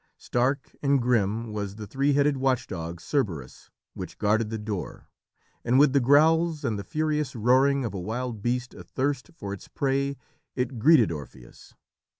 Stark 0.17 0.75
and 0.81 0.99
grim 0.99 1.53
was 1.53 1.75
the 1.75 1.85
three 1.85 2.13
headed 2.13 2.35
watchdog, 2.35 2.99
Cerberus, 2.99 3.69
which 3.93 4.17
guarded 4.17 4.49
the 4.49 4.57
door, 4.57 5.07
and 5.63 5.77
with 5.77 5.93
the 5.93 5.99
growls 5.99 6.65
and 6.65 6.79
the 6.79 6.83
furious 6.83 7.35
roaring 7.35 7.85
of 7.85 7.93
a 7.93 7.99
wild 7.99 8.41
beast 8.41 8.73
athirst 8.73 9.29
for 9.35 9.53
its 9.53 9.67
prey 9.67 10.17
it 10.55 10.79
greeted 10.79 11.11
Orpheus. 11.11 11.75